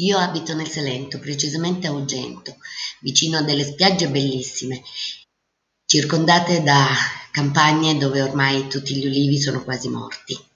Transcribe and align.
Io 0.00 0.16
abito 0.18 0.54
nel 0.54 0.68
Salento, 0.68 1.18
precisamente 1.18 1.86
a 1.86 1.92
Ugento, 1.92 2.56
vicino 3.00 3.38
a 3.38 3.42
delle 3.42 3.64
spiagge 3.64 4.08
bellissime, 4.08 4.82
circondate 5.84 6.62
da 6.62 6.86
campagne 7.30 7.98
dove 7.98 8.22
ormai 8.22 8.66
tutti 8.68 8.94
gli 8.94 9.04
ulivi 9.06 9.38
sono 9.38 9.62
quasi 9.62 9.88
morti. 9.88 10.49